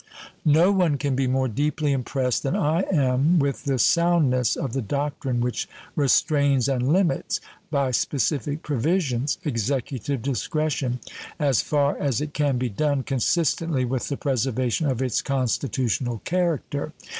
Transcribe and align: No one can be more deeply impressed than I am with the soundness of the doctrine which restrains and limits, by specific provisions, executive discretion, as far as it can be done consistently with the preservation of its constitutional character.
No 0.49 0.71
one 0.71 0.97
can 0.97 1.15
be 1.15 1.27
more 1.27 1.47
deeply 1.47 1.91
impressed 1.91 2.41
than 2.41 2.55
I 2.55 2.81
am 2.91 3.37
with 3.37 3.65
the 3.65 3.77
soundness 3.77 4.55
of 4.55 4.73
the 4.73 4.81
doctrine 4.81 5.41
which 5.41 5.69
restrains 5.95 6.67
and 6.67 6.91
limits, 6.91 7.39
by 7.69 7.91
specific 7.91 8.63
provisions, 8.63 9.37
executive 9.45 10.23
discretion, 10.23 11.01
as 11.37 11.61
far 11.61 11.99
as 11.99 12.19
it 12.19 12.33
can 12.33 12.57
be 12.57 12.67
done 12.69 13.03
consistently 13.03 13.85
with 13.85 14.07
the 14.07 14.17
preservation 14.17 14.87
of 14.87 15.03
its 15.03 15.21
constitutional 15.21 16.19
character. 16.25 16.93